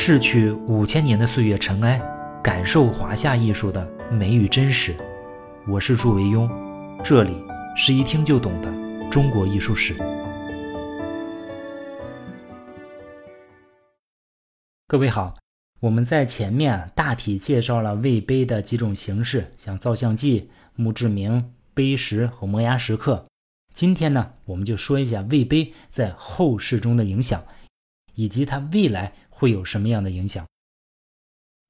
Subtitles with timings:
[0.00, 2.00] 逝去五千年的岁月尘埃，
[2.40, 4.94] 感受华夏艺术的美与真实。
[5.66, 6.48] 我是祝维庸，
[7.02, 7.44] 这里
[7.76, 8.72] 是一听就懂的
[9.10, 9.96] 中国艺术史。
[14.86, 15.34] 各位好，
[15.80, 23.26] 我们在前面大体介绍了魏碑的几种形式，像造像记、墓志铭、碑石和摩崖石刻。
[23.74, 27.42] 今天呢，我们就说一下魏碑在后世中的影响，
[28.14, 29.12] 以及它未来。
[29.38, 30.44] 会有什么样的影响？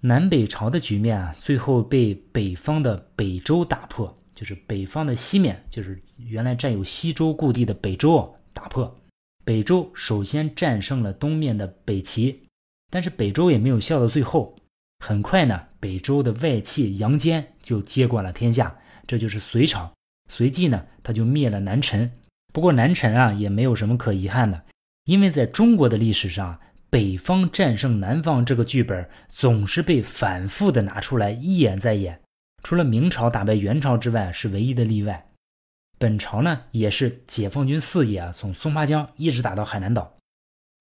[0.00, 8.98] 南北朝的局面啊，最后被北方的北周打破，就是北方的西面，就是原来占有西周故地的北周打破。
[9.44, 12.48] 北周首先战胜了东面的北齐，
[12.90, 14.56] 但是北周也没有笑到最后。
[15.04, 19.92] 很快呢，北周的外戚杨坚就接管了天下，这就是隋朝。
[20.30, 22.10] 随即呢，他就灭了南陈。
[22.54, 24.64] 不过南陈啊，也没有什么可遗憾的，
[25.04, 26.58] 因为在中国的历史上。
[26.90, 32.20] 北方战胜南方这个剧本总是被反复的拿出来一演再演，
[32.62, 35.30] 除了明朝打败元朝之外是唯一的例外。
[35.98, 40.16] 本朝呢也是解放军四野啊，从松花江一直打到海南岛。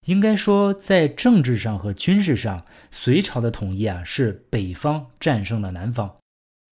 [0.06, 6.16] 应该说，在政治上和军事上，隋朝的统一啊是北方战胜了南方，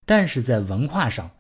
[0.06, 1.32] 但是在文化上，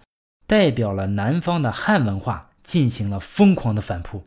[0.46, 4.26] 代表了南方的汉文化进行了疯狂的反扑。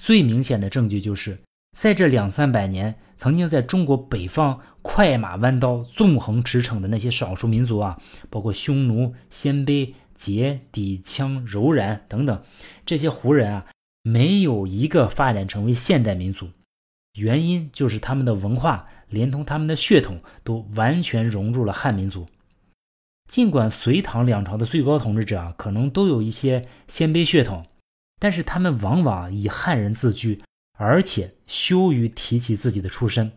[0.00, 1.38] 最明显的证据就是。
[1.72, 12.42] 在这两三百年，曾经在中国北方快马弯刀、纵横驰骋的那些少数民族啊，包括匈奴、鲜卑、羯、氐、羌、柔然等等，
[12.84, 13.66] 这些胡人啊，
[14.02, 16.50] 没有一个发展成为现代民族。
[17.14, 22.26] 原因就是他们的文化连同他们的血统都完全融入了汉民族。
[23.28, 27.64] 尽管隋唐两朝的最高统治者啊，可能都有一些鲜卑血统，
[28.20, 30.42] 但是他们往往以汉人自居。
[30.78, 33.32] 而且羞于提起自己的出身，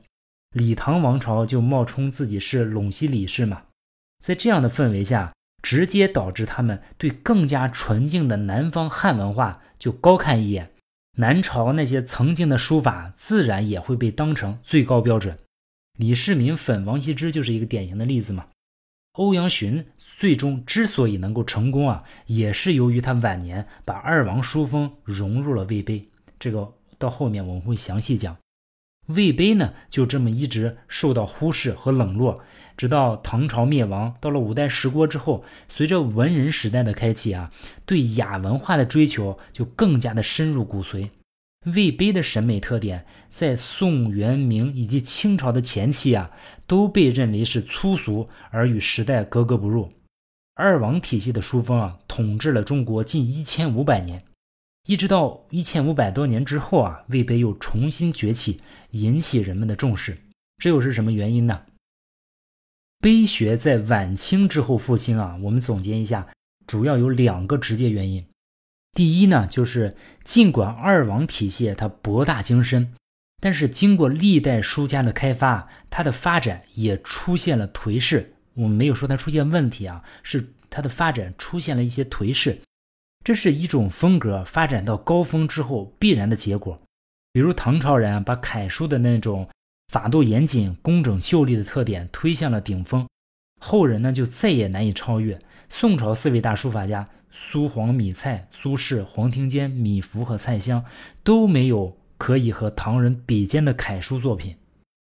[0.54, 3.64] 李唐王朝就冒充自己是陇西李氏嘛，
[4.24, 10.72] 在这样的氛围下，直接导致他们对更加纯净的南方汉文化就高看一眼，
[11.18, 15.38] 南朝那些曾经的书法自然也会被当成最高标准。
[15.98, 18.48] 李世民粉王羲之就是一个典型的例子嘛。
[19.14, 26.10] 欧阳询最终之所以能够成功啊，也是由于他晚年把二王书风融入了魏碑，
[26.40, 26.75] 这个。
[26.98, 28.38] 到后面我们会详细讲，
[29.08, 32.44] 魏碑呢就这么一直受到忽视和冷落，
[32.76, 37.52] 直到唐朝灭亡，到了五代十国之后，随着文人时代的开启啊，
[37.86, 41.10] 对雅文化的追求就更加的深入骨髓。
[41.74, 46.30] 魏碑的审美特点在宋元明以及清朝的前期啊，
[46.68, 49.92] 都被认为是粗俗而与时代格格不入。
[50.54, 54.24] 二王体系的书风啊，统治了中国近一千五百年。
[54.86, 60.18] 一直到一千五百多年之后啊，魏碑又重新崛起，引起人们的重视。
[60.58, 61.64] 这又是什么原因呢？
[63.00, 66.28] 碑学在晚清之后复兴啊，我们总结一下，
[66.68, 68.26] 主要有两个直接原因。
[68.94, 72.94] 第一呢，就是尽管二王体系它博大精深，
[73.42, 78.34] 但是经过历代书家的开发，它的发展也出现了颓势。
[78.54, 82.60] 我们没有说它出现问题啊，是它的发展出现了一些颓势。
[83.26, 86.80] 这是一种风格发展到高峰之后必然的结果，
[87.34, 89.50] 比如唐朝人把楷书的那种
[89.92, 93.08] 法度严谨、工整秀丽的特点推向了顶峰，
[93.60, 95.40] 后人呢就再也难以超越。
[95.70, 100.86] 宋朝四位大书法家苏黄米蔡、苏轼、黄庭坚、米芾和蔡襄
[101.24, 104.56] 都没有可以和唐人比肩的楷书作品，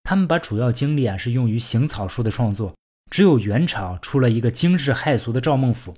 [0.04, 2.76] 他们把主要精力啊是用于行草书的创作，
[3.10, 5.96] 只有元朝出了一个惊世骇俗的赵孟頫。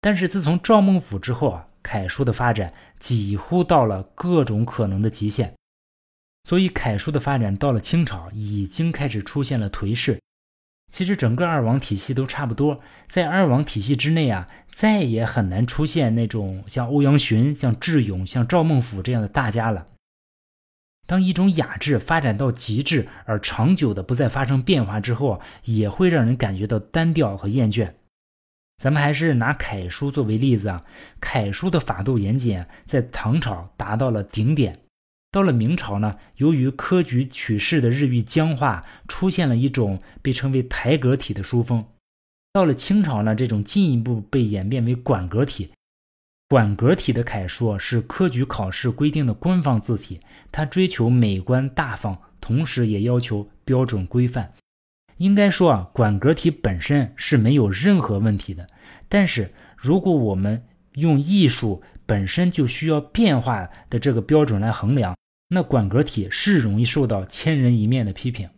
[0.00, 5.54] 但是自从赵孟頫之后啊，楷书的发展几乎到了各种可能的极限，
[6.44, 10.20] 所以楷书的发展到了清朝已经开始出现了颓势。
[10.90, 19.86] 其实整个二王体系都差不多，在二王体系之内啊，再也很难出现那种像欧阳询、像智勇、像赵孟頫这样的大家了。
[21.06, 27.92] 当一种雅致发展到极致而长久的不再发生变化之后，也会让人感觉到单调和厌倦。
[28.78, 30.84] 咱们还是拿楷书作为例子啊，
[31.20, 34.78] 楷书的法度严谨，在唐朝达到了顶点，
[35.32, 41.84] 到了明朝呢，由于科举取士的日益僵化，出现了一种被称为台阁体的书风。
[42.52, 45.70] 到了清朝呢，这种进一步被演变为馆阁体。
[46.48, 50.20] 馆阁体的楷书是科举考试规定的官方字体，
[50.52, 54.54] 它追求美观大方，同时也要求标准规范。
[55.18, 58.66] 应该说啊，馆阁体本身是没有任何问题的。
[59.08, 65.16] 但是，如果我们用艺术本身就需要变化的这个标准来衡量，
[65.48, 68.48] 那馆阁体是容易受到千人一面的批评。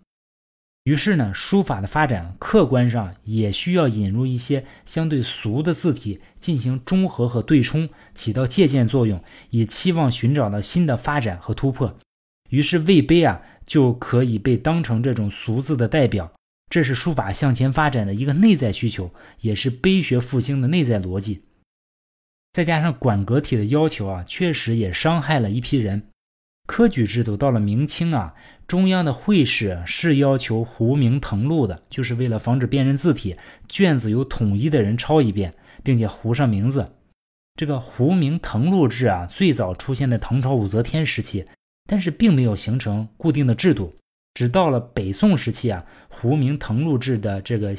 [0.84, 11.96] 于是呢，书法的发展客观上也需要引入一些相对俗的字体进行中和和对冲，起到借鉴作用，以期望寻找到新的发展和突破。
[12.48, 16.32] 于是魏碑啊就可以被当成这种俗字的代表，
[16.70, 21.42] 这是书法向前发展的一个内在需求，也是碑学复兴的内在逻辑。
[22.52, 26.02] 再加上馆阁体的要求啊，确实也伤害了一批人。
[26.66, 28.34] 科举制度到了明清啊，
[28.68, 33.36] 中央的会试是要求糊名誊录的，就是为了防止辨认字体，
[33.68, 35.52] 卷子由统一的人抄一遍，
[35.82, 36.94] 并且糊上名字。
[37.56, 41.44] 这个糊名誊录制啊，最早出现在唐朝武则天时期，
[41.88, 43.92] 但是并没有形成固定的制度，
[44.34, 47.74] 直到了北宋时期啊，糊名誊录制的这个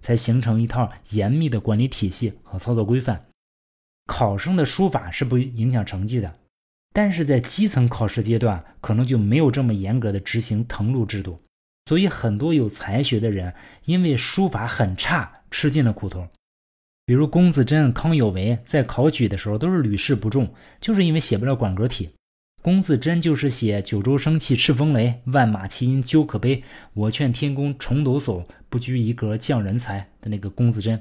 [0.00, 3.26] 才形成一套严密的管理体系和操作规范。
[4.06, 6.38] 考生的书法是不影响成绩的，
[6.92, 11.42] 但是在基层考试阶段，可能就没有这么严格的执行誊录制度，
[11.86, 13.52] 所以很多有才学的人
[13.84, 16.28] 因为书法很差，吃尽了苦头。
[17.04, 22.10] 比如龚自珍、康有为在考举的时候都是屡试不中，就是因为写不了馆阁体。
[22.66, 26.64] 龚自珍就是写“九州生气叱风雷，万马齐喑究可悲。
[26.94, 31.00] 我劝天公重抖擞，不拘一格降人才”的那个龚自珍。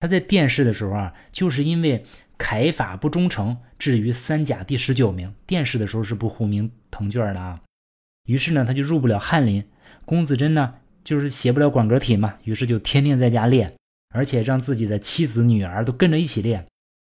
[0.00, 2.02] 他在殿试的时候啊，就是因为。
[2.38, 5.32] 楷法不忠诚，至于三甲第十九名。
[5.46, 7.60] 殿试的时候是不糊名誊卷的啊。
[8.24, 9.62] 于是呢，他就入不了翰林。
[10.06, 13.74] 龚自珍呢，就是写不了馆阁体嘛，于是就天天在家练，
[14.14, 16.66] 而且让自己的妻子、女儿都跟着一起练。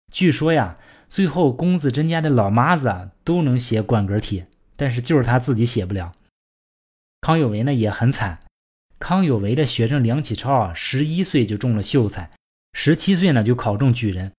[0.09, 6.13] 据说呀，最后龚自珍家的老妈子啊都能写馆阁体，但是就是他自己写不了。
[7.21, 8.39] 康有为呢也很惨。
[8.99, 12.31] 康有为的学生梁启超啊，十一岁就中了秀才，
[12.73, 14.31] 十七岁呢就考中举人。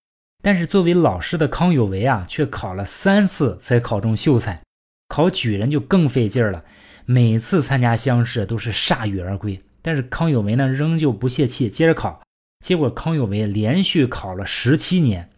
[0.42, 4.62] 但是作为老师的康有为啊，却考了三次才考中秀才，
[5.08, 6.64] 考举人就更费劲了。
[7.04, 9.62] 每次参加乡试都是铩羽而归。
[9.82, 12.22] 但是康有为呢，仍旧不泄气，接着考。
[12.64, 15.30] 结果康有为连续考了十七年。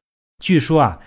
[0.43, 1.01] 据说啊，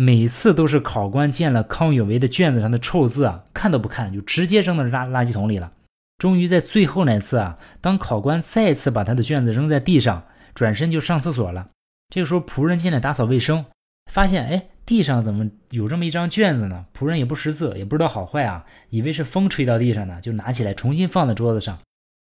[0.00, 5.72] 每次都是考官见了康有为的卷子上的臭字啊，看都不看，就直接扔到垃垃圾桶里了。
[6.18, 10.22] 终于在最后那次啊，当考官再次把他的卷子扔在地上，
[10.54, 11.70] 转身就上厕所了。
[12.14, 13.64] 这个时候，仆人进来打扫卫生，
[14.08, 16.86] 发现哎，地上怎么有这么一张卷子呢？
[16.96, 21.76] 仆人也不识字，也不知道好坏啊，以为是风吹到地上的，就拿起来重新放在桌子上。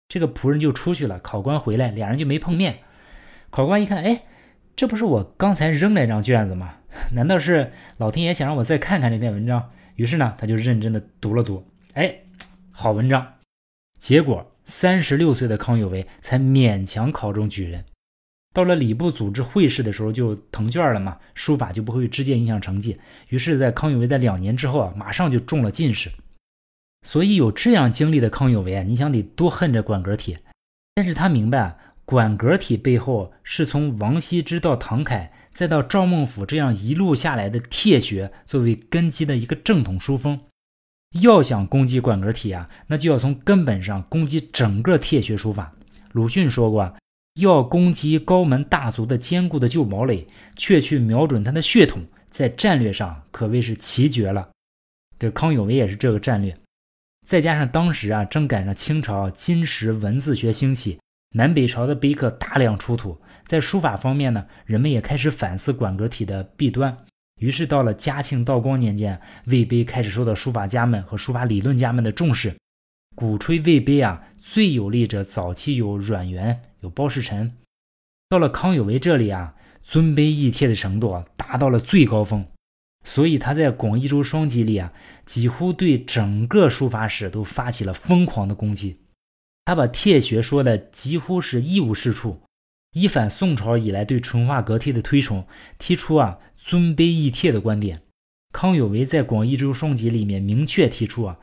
[0.09, 1.19] 这个仆人就出去了。
[1.21, 2.81] 考官回来，俩人就没碰面。
[3.49, 4.25] 考官一看，哎，
[4.77, 6.75] 这不是我刚才扔那张卷子吗？
[7.13, 9.71] 难道是老天爷想让我再看看这篇文章？
[9.97, 12.17] 于是呢，他就认真的读了读，哎，
[12.71, 13.35] 好文章。
[13.99, 17.85] 结果，三十六岁的康有为才勉强考中举人。
[18.55, 22.99] 到了礼部组织会试的时候，就誊卷了嘛，书法就不会直接影响成绩。
[23.29, 26.11] 于是，在康有为在两年之后啊，马上就中了进士。
[27.07, 30.37] 所以有这样经历的康有为啊，你想得多恨这馆阁体？
[30.95, 40.41] 但是他明白，馆阁体背后是从王羲之到唐楷，再到赵孟俯这样一路下来的帖学作为根基的一个正统书风。
[41.21, 45.73] 要想攻击馆阁体啊，那就要从根本上攻击整个帖学书法。
[46.13, 46.95] 鲁迅说过。
[47.41, 54.51] 要攻击高门大族的坚固的旧堡垒，却去瞄准他的血统，在战略上可谓是奇绝了。
[55.19, 56.55] 这康有为也是这个战略，
[57.27, 61.01] 再加上当时啊正赶上清朝金石文字学兴起，
[61.35, 66.97] 南北朝的碑刻大量出土，在书法方面呢，人们也开始反思馆阁体的弊端。
[67.41, 72.55] 于是到了嘉庆、道光年间，魏碑开始受到书法家们和书法理论家们的重视。
[73.15, 76.63] 鼓吹魏碑啊，最有力者早期有阮元。
[76.83, 77.53] 有包世臣，
[78.29, 82.45] 到了康有为这里啊，尊卑义帖的程度啊达到了最高峰，
[83.05, 84.93] 所以他在《广义州双集》里啊，
[85.25, 89.03] 几乎对整个书法史都发起了疯狂的攻击。
[89.65, 92.43] 他把帖学说的几乎是一无是处，
[92.93, 95.47] 一反宋朝以来对淳化阁帖的推崇，
[95.79, 98.03] 提出啊尊卑义帖的观点。
[98.53, 101.39] 康有为在《广义州双集》里面明确提出啊，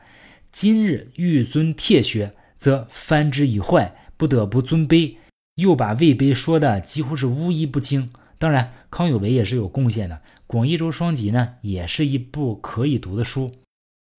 [0.52, 5.16] 今日欲尊帖学，则翻之以坏，不得不尊卑。
[5.56, 10.14] 又把魏碑说的几乎是无一不精，当然康有为也是有贡献的。
[10.46, 13.52] 《广义州双集》呢，也是一部可以读的书。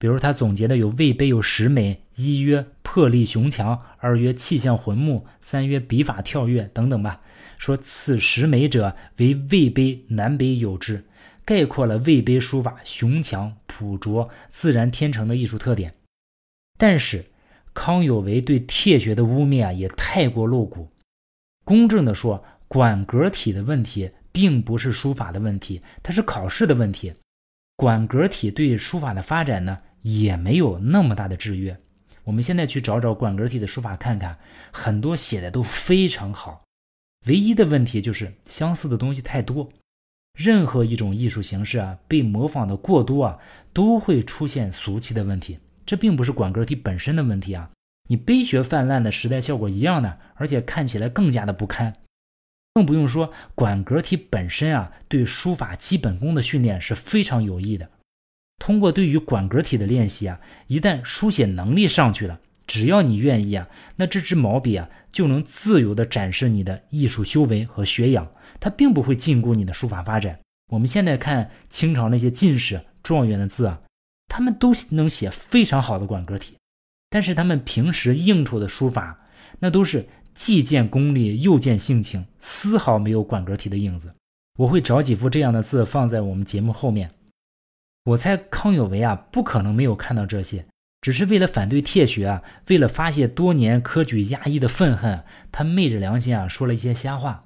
[0.02, 7.22] 比如他总结的有魏碑有十枚：一曰魄力雄强，二曰气象浑穆，三曰笔法跳跃等等吧。
[7.60, 11.04] 说此十枚者为魏碑南北有之，
[11.46, 15.94] 概括了魏碑书法雄强、朴拙、自然天成的艺术特点。
[16.80, 17.24] 但是
[17.76, 20.90] 康有为对帖学的污蔑啊，也太过露骨。
[21.64, 27.14] 公正的说，馆阁体的问题并不是书法的问题，它是考试的问题。
[27.76, 31.78] 馆阁体对书法的发展呢，也没有那么大的制约。
[32.24, 34.38] 我们现在去找找管格体的书法看看，
[34.72, 36.62] 很多写的都非常好。
[37.28, 39.68] 唯一的问题就是相似的东西太多。
[40.38, 43.38] 任何一种艺术形式啊，被模仿的过多啊，
[43.74, 45.60] 都会出现俗气的问题。
[45.86, 47.70] 这并不是管格体本身的问题啊，
[48.08, 51.94] 你碑学泛滥的时代效果一样的，而且看起来更加的不堪。
[52.74, 57.90] 更不用说管格体本身啊，对书法基本功的训练是非常有益的。
[58.62, 70.38] 通过对于管格体的练习啊，一旦书写能力上去了，只要你愿意啊，那这支毛笔啊就能自由的展示你的艺术修为和学养，它并不会禁锢你的书法发展。
[70.72, 73.82] 我们现在看清朝那些进士、状元的字啊，
[74.28, 76.56] 他们都能写非常好的管格体，
[77.10, 79.18] 但是他们平时应酬的书法，
[79.60, 80.06] 那都是。
[80.34, 84.16] 既见功力又见性情，丝毫没有管格体的影子。
[84.60, 87.12] 我会找几幅这样的字放在我们节目后面。
[88.04, 90.66] 我猜康有为啊，不可能没有看到这些，
[91.02, 97.44] 只是为了反对帖学啊，为了发泄多年科举压抑的愤恨，他昧着良心啊，说了一些瞎话。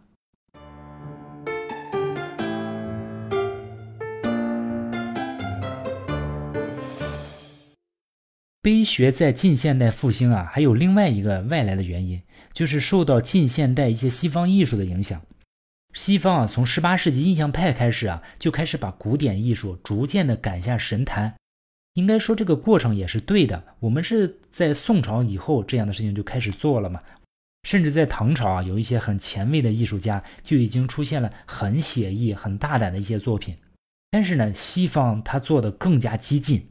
[8.61, 12.21] 碑学在近现代复兴啊，还有另外一个外来的原因，
[12.53, 15.21] 就是受到近现代一些西方艺术的影响。
[15.95, 21.33] 西方啊，从十八世纪印象派开始啊，就开始把古典艺术逐渐的赶下神坛。
[21.93, 23.63] 应该说这个过程也是对的。
[23.79, 27.01] 我们是在宋朝以后这样的事情就开始做了嘛，
[27.63, 33.55] 甚至在唐朝啊，有一些很前卫的艺术家就已经出现了很写意、很大胆的一些作品。
[34.11, 36.61] 但是呢，西方他做的更加激进。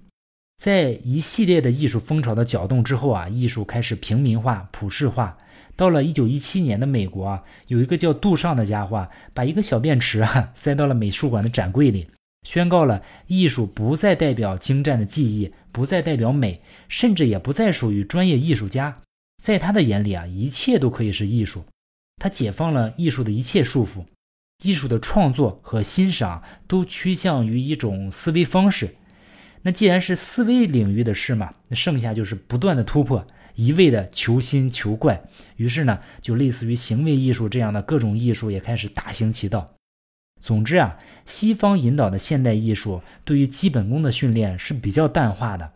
[0.62, 5.38] 在一系列的艺术风潮的搅动之后啊，艺术开始平民化、普世化。
[5.76, 12.08] 到了一九一七年的美国啊，有一个叫杜尚的家伙，把一个小便池啊 塞到了美术馆的展柜里，
[12.46, 19.02] 宣告了艺术不再代表精湛的技艺，不再代表美，甚至也不再属于专业艺术家。
[19.42, 21.64] 在他的眼里啊，一切都可以是艺术。
[22.22, 24.04] 他解放了艺术的一切束缚，
[24.62, 28.94] 艺术的创作和欣赏都趋向于一种思维方式。
[29.62, 35.22] 那既然是思维领域的事嘛，那剩下就是不断的突破，一味的求新求怪。
[35.56, 39.74] 于是呢，就类似于行为艺术这样的各种艺术也开始大行其道。
[40.40, 45.72] 总之啊，西方引导的现代艺术对于基本功的训练是比较淡化的。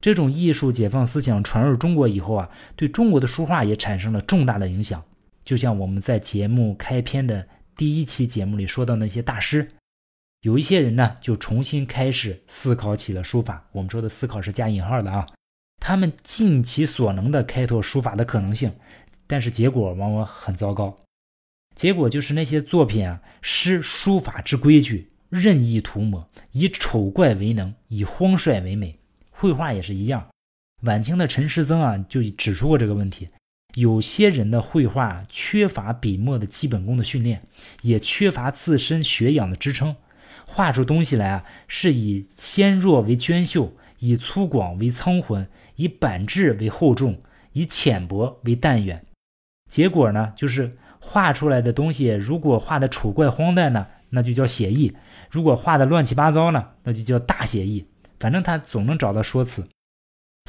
[0.00, 5.02] 这种艺术解放思想传入中国以后啊，对中国的书画也产生了重大的影响。
[5.44, 9.68] 就像我们在节目开篇的第一期节目里说到那些大师。
[10.42, 13.66] 有一些人呢，就重新开始思考起了书法。
[13.72, 15.26] 我们说的思考是加引号的啊。
[15.80, 18.72] 他们尽其所能的开拓书法的可能性，
[19.26, 20.98] 但是结果往往很糟糕。
[21.74, 28.98] 结果就是那些作品啊，失书法之规矩，任意涂抹，以丑怪为能，以荒率为美。
[29.30, 30.26] 绘画也是一样。
[30.82, 33.28] 晚清的陈师曾啊，就指出过这个问题。
[33.74, 37.42] 有些人的绘画缺乏笔墨的基本功的训练，
[37.82, 39.94] 也缺乏自身学养的支撑。
[40.46, 49.06] 画出东西来啊，是以纤弱为娟秀，以粗犷为苍浑，以板质为厚重，以浅薄为淡远。
[49.70, 54.92] 结果呢，就是画出来的东西，如果画的丑怪荒诞呢，那就叫写意；
[55.30, 57.86] 如果画的乱七八糟呢，那就叫大写意。
[58.18, 59.68] 反正他总能找到说辞。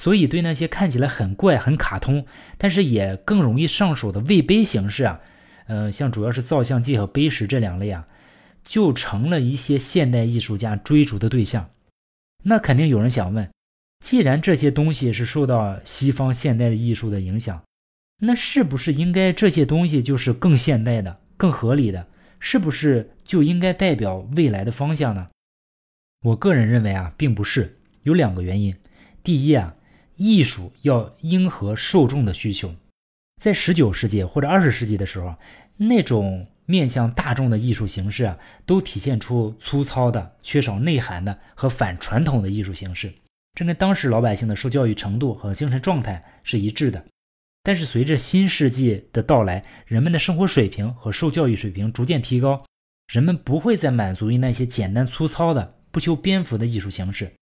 [0.01, 2.25] 所以，对那些看起来很怪、很卡通，
[2.57, 5.21] 但是也更容易上手的魏碑形式啊，
[5.67, 8.07] 呃，像主要是造像记和碑石这两类啊。
[8.63, 11.69] 就成了一些现代艺术家追逐的对象。
[12.43, 13.49] 那肯定有人想问：
[14.03, 17.61] 既然这些东西是受到西方现代的艺术的影响，
[18.21, 22.07] 那是不是应该这些东西就是更现代的、更合理的？
[22.39, 25.29] 是不是就应该代表未来的方向呢？
[26.21, 27.77] 我个人认为啊，并不是。
[28.03, 28.75] 有两个原因。
[29.23, 29.75] 第一啊，
[30.15, 32.73] 艺术要迎合受众的需求。
[33.41, 35.35] 在十九世纪或者二十世纪的时候，
[35.77, 36.47] 那种。
[36.69, 43.11] 面向大众的艺术形式啊，都体现出粗糙的、缺少内涵的和反传统的艺术形式，
[43.59, 47.05] 这跟当时老百姓的受教育程度和精神状态是一致的。
[47.61, 52.63] 但是随着新世纪的到来，人们的生活水平和受教育水平逐渐提高，
[53.11, 57.33] 人们不会再满足于那些简单粗糙的、不修边幅的艺术形式。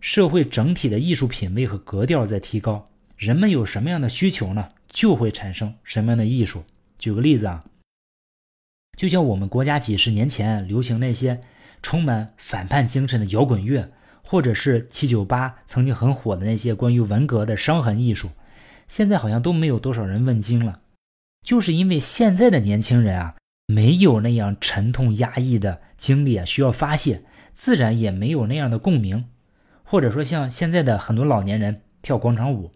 [0.00, 4.68] 社会整体的艺术品味和格调在提高，人们有什么样的需求呢？
[4.90, 6.62] 就会产生什么样的艺术。
[7.00, 7.64] 举个例子啊。
[8.96, 11.40] 就像我们国家几十年前流行那些
[11.82, 13.90] 充满反叛精神的摇滚乐，
[14.32, 18.30] 或者是七九八曾经很火的那些关于文革的伤痕艺术，
[18.88, 20.80] 现在好像都没有多少人问津了。
[21.46, 23.34] 就是因为现在的年轻人啊，
[23.66, 29.26] 没有那样沉痛压抑的经历啊，需要发泄，自然也没有那样的共鸣。
[29.84, 32.70] 或者说，像现在的很多老年人跳广场舞，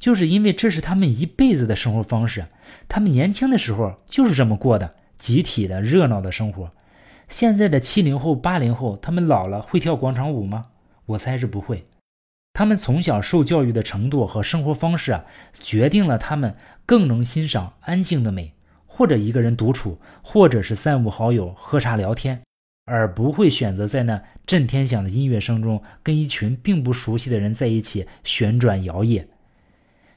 [0.00, 2.46] 就是因为这是他们一辈子的生活方式，
[2.88, 6.68] 他们年轻的时候就是这么过的，集体的热闹的生活。
[7.28, 10.66] 现在的七零后、八零后，他们老了会跳广场舞吗？
[11.06, 11.86] 我猜是不会。
[12.52, 15.24] 他们从小受教育的程度和生活方式啊，
[15.58, 16.54] 决定了他们
[16.86, 18.52] 更能欣赏安静的美，
[18.86, 22.42] 或者一个人独处，或者是三五好友喝茶聊天，
[22.84, 29.26] 而不会选择在那震天响的音乐声中跟一群并不熟悉的人在一起旋转摇曳。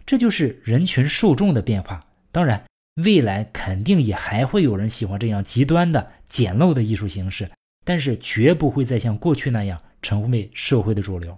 [0.06, 2.02] 这就是人群受众的变化。
[2.32, 2.67] 当然。
[2.98, 7.50] 未来肯定也还会有人喜欢这样极端的简陋的艺术形式，
[7.86, 11.38] 但是绝不会再像过去那样成为社会的主流。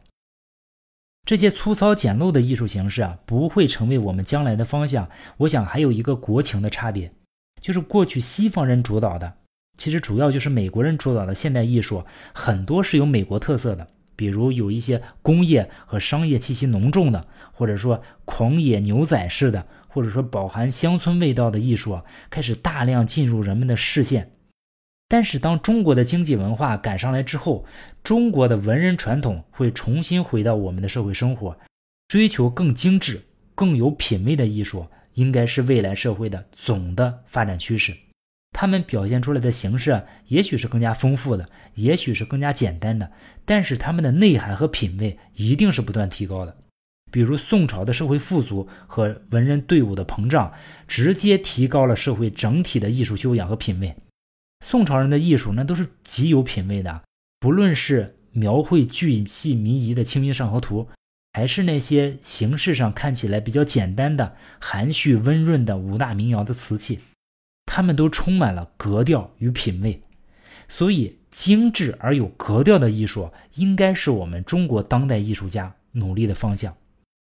[1.25, 5.07] 这些粗糙简陋的艺术形式啊，不会成为我们将来的方向。
[5.37, 7.11] 我想还有一个国情的差别，
[7.61, 9.31] 就是过去西方人主导的，
[9.77, 13.87] 其实主要就是美国人主导的现代艺术，很多是有美国特色的，
[14.19, 19.65] 比如有一些工业和商业气息浓重的，或者说狂野牛仔式的。
[19.91, 21.99] 或者说饱含乡村味道的艺术，
[22.29, 24.33] 开始大量进入人们的视线。
[25.07, 27.65] 但是当中国的经济文化赶上来之后，
[28.03, 31.57] 中国的文人传统会重新回到我们的社会生活，
[32.07, 33.19] 追求更精致、
[33.55, 34.85] 更有品位的艺术，
[35.15, 37.97] 应该是未来社会的总的发展趋势。
[38.51, 43.12] 他们表现出来的形式，也许是更加丰富的，也许是更加简单的，
[43.46, 46.58] 但是他们的内涵和品位一定是不断提高的。
[47.12, 50.53] 比如宋朝的社会富足和文人队伍的膨胀，
[50.88, 53.96] 直接提高了社会整体的艺术修养和品味。
[54.63, 57.01] 宋朝人的艺术那都是极有品位的，
[57.39, 60.84] 不论是描绘巨细靡遗的《清明上河图》，
[61.34, 67.00] 还是那些形式上看起来比较简单的、含蓄温润的五大名窑的瓷器，
[67.71, 70.01] 他们都充满了格调与品味。
[70.67, 76.75] 所以，精致而有格调的艺术，应该是我们中国当代艺术家努力的方向。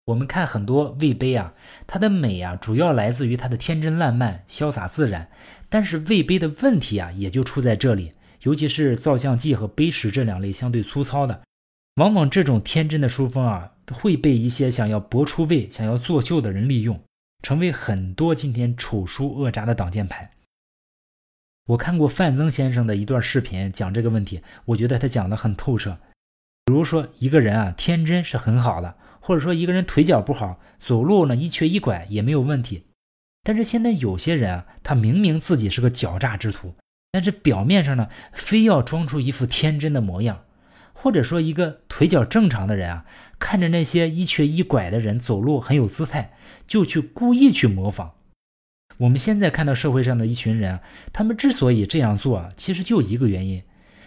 [0.04, 1.54] 我们看很多魏碑啊，
[1.86, 5.30] 它的美啊，主要来自于它的天真烂漫、潇洒自然。
[5.70, 11.40] 但是魏碑的问题啊，也就出在这里，尤其是造像记和碑石这两类相对粗糙的，
[11.96, 17.00] 往往这种天真的书风啊，会被一些想要博出位、想要作秀的人利用，
[17.42, 20.30] 成为很多今天丑书恶札的挡箭牌。
[21.68, 25.96] 我看过范增先生的一段视频讲这个问题，我觉得他讲的很透彻。
[26.66, 28.96] 比如说，一个人啊，天真是很好的。
[29.20, 32.84] 或者说一个人腿脚不好，走路呢一瘸一拐也没有问题。
[33.42, 36.74] 但是现在有些人啊，他明明自己是个狡诈之徒，
[37.10, 40.44] 但是表面上呢，非要装出一副天真的模样。
[40.92, 43.06] 或者说一个腿脚正常的人啊，
[43.38, 46.34] 看着那些一瘸一拐的人走路很有姿态，
[46.66, 48.12] 就去故意去模仿。
[48.98, 50.80] 我们现在看到社会上的一群人啊，
[51.12, 53.62] 他们之所以这样做啊，其实就一个原因，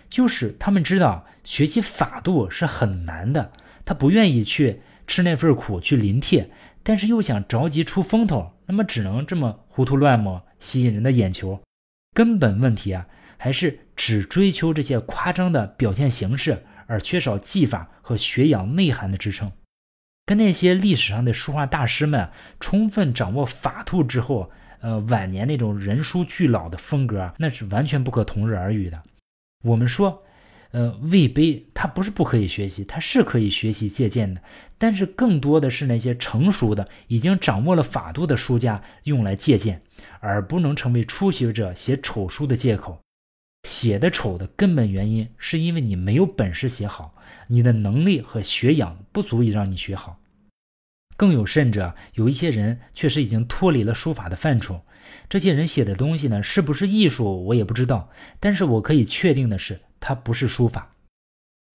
[0.09, 3.51] 就是他们知道学习法度是很难的，
[3.85, 4.81] 他不愿意去。
[5.09, 6.51] 吃那份苦去临帖，
[6.83, 11.61] 但是又想着急出风头，那么只能这么胡涂乱抹，吸引人的眼球。
[12.13, 19.49] 根本问题啊，还是只追求这些夸张的表现形式，而缺少技法和学养内涵的支撑。
[20.25, 29.01] 跟那些历史上的书画大师们充分掌握法度之后，呃，晚年那种人书俱老的风格，那是完全不可同日而语的。
[29.63, 30.23] 我们说。
[30.71, 34.41] 呃，魏碑它不是不可以学习，它是可以学习借鉴的，
[34.77, 39.81] 但是更多的是那些成熟的、已经掌握了法度的书家用来借鉴，
[40.19, 42.99] 而不能成为初学者写丑书的借口。
[43.63, 47.15] 写的丑的根本原因是因为你没有本事写好，
[47.47, 50.19] 你的能力和学养不足以让你学好。
[51.17, 54.85] 更有甚者，有一些人确实已经脱离了书法的范畴，
[55.27, 59.81] 这些人写的东西呢，是不是艺术我也不知道，但是我可以确定的是。
[59.99, 60.95] 它不是书法，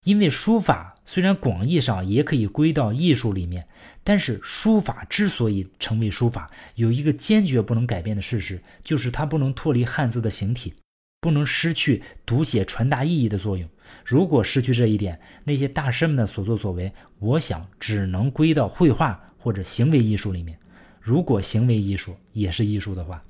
[0.04, 3.66] 因为书法虽然广义上也可以归到艺术里面，
[4.04, 10.72] 但是书法之所以成为书法，有一个坚决不能改变的事实，就是它不能脱离汉字的形体，
[11.20, 13.68] 不能失去读写传达意义的作用。
[14.04, 20.58] 如果失去这一点，那些大师们的所作所为，我想只能归到绘画或者行为艺术里面。
[21.00, 23.22] 如果行为艺术也是艺术的话，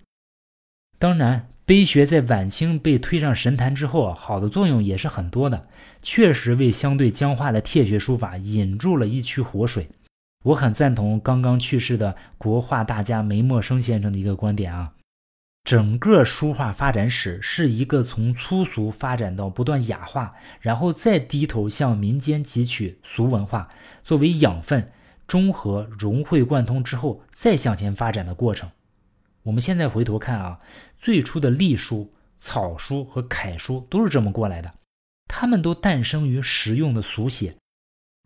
[0.98, 1.48] 当然。
[1.64, 5.68] 碑学在晚清被推上神坛之后啊，好的作用也是很多的，
[6.03, 9.88] 确实为相对僵化的帖学书法引入了一渠活水。
[10.46, 14.94] 我很赞同刚刚去世的国画大家梅默生先生的一个观点啊，
[15.62, 23.70] 整个书画发展史是一个从粗俗发展到不断雅化，然后再低头向民间汲取俗文化
[24.03, 24.90] 作为养分，
[25.26, 28.70] 中和融会贯通之后再向前发展的过程。
[29.44, 30.61] 我们现在回头看啊，
[30.96, 34.72] 最初的隶书、草书和楷书都是这么过来的，
[35.26, 37.54] 它们都诞生于实用的俗写。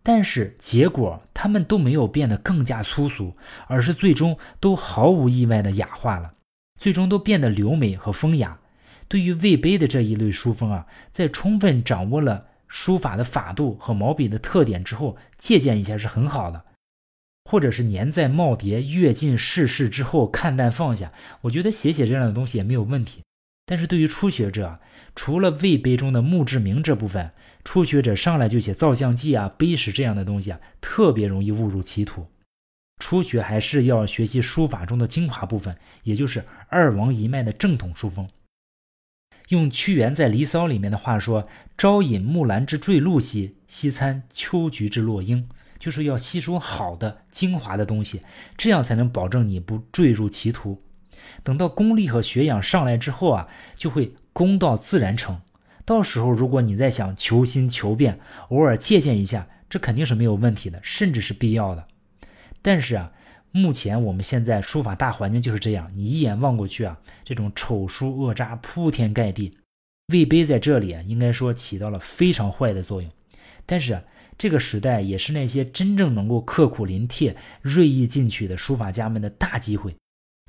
[0.02, 6.34] 但是结果他们都没有变得更加粗俗，而是最终都毫无意外的雅化了，
[6.78, 8.60] 最终都变得流美和风雅。
[9.08, 16.65] 对于魏碑的这一类书风啊，在充分掌握了书法的法度和毛笔的特点之后，借鉴一下是很好的。
[17.48, 23.22] 或者是年在耄耋、阅尽世事之后看淡放下，我觉得写写这样的东西也没有问题。
[23.64, 24.80] 但是对于初学者，
[25.14, 27.30] 除了魏碑中的墓志铭这部分，
[27.62, 32.26] 初学者上来就写造像记啊、碑石这样的东西啊，特别容易误入歧途。
[32.98, 38.28] 初学还是要学习书法中的精华部分，也就是二王一脉的正统书风。
[39.50, 48.22] 用屈原在《离骚》里面的话说：“朝饮木兰之坠露兮，夕餐秋菊之落英。”就是要吸收好的精华的东西，
[48.56, 50.82] 这样才能保证你不坠入歧途。
[51.42, 55.40] 等到功力和学养上来之后啊，就会功到自然成。
[55.84, 61.86] 到时候如果你在想求新求变，偶尔借鉴一下，这肯定是没有问题的，甚至是必要的。
[62.62, 63.12] 但是啊，
[63.52, 69.56] 目前我们现在书法大环境就是这样，你一眼望过去啊，这种丑书恶渣铺天盖地。
[70.12, 73.10] 魏碑在这里啊，应该说起到了非常坏的作用。
[73.64, 74.02] 但是啊。
[74.38, 79.96] 这个时代也是那些真正能够刻苦临帖、锐意进取的书法家们的大机会，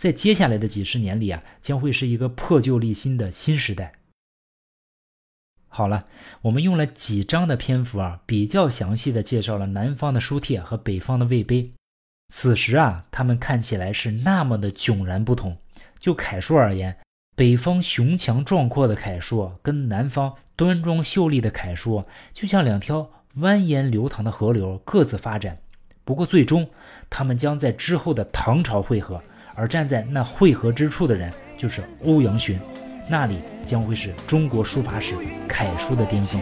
[0.02, 3.94] 在接下来的几十年里啊，将会是一个破旧立新的新时代。
[5.70, 6.08] 好了，
[6.42, 11.72] 我们用了几章的篇幅啊，比较详细的介绍了南方的书帖和北方的魏碑。
[12.34, 15.58] 此时啊，他们看起来是那么的迥然不同。
[16.00, 16.98] 就楷书而言，
[17.36, 23.12] 北方雄强壮阔的楷书跟南方端庄秀丽的楷书，就像两条。
[23.40, 25.60] 蜿蜒流淌的河流各自发展，
[26.04, 26.68] 不过最终
[27.08, 29.22] 他们将在之后的唐朝汇合，
[29.54, 32.60] 而站在那汇合之处的人就是欧阳询，
[33.08, 35.14] 那里将会是中国书法史
[35.48, 36.42] 楷书的巅峰。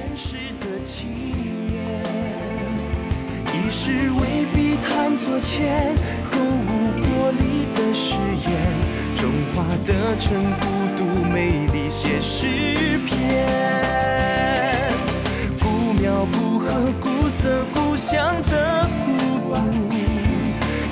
[3.53, 5.93] 一世未必谈作前，
[6.31, 6.69] 后无
[7.01, 8.15] 过力的誓
[8.47, 8.55] 言，
[9.17, 10.65] 中华的城孤
[10.97, 13.45] 独美丽写诗篇。
[15.59, 19.55] 不渺不和古色古香的孤独，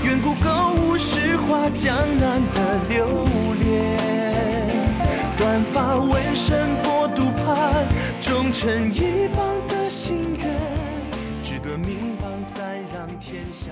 [0.04, 3.26] 远古购物诗化江南的留
[3.60, 3.98] 恋，
[5.36, 7.88] 短发纹身波渡畔，
[8.22, 10.48] 忠臣一邦的心愿，
[11.44, 13.72] 值得名榜三让天下。